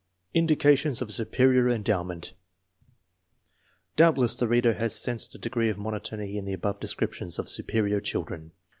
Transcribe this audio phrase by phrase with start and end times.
[0.33, 2.33] Indications of superior endowment.
[3.95, 8.01] Doubtless the reader has sensed a degree of monotony in the above descriptions of superior
[8.01, 8.51] children.